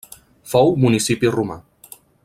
Fou 0.53 0.71
municipi 0.85 1.31
romà. 1.37 1.59